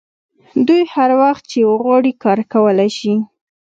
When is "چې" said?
1.51-1.59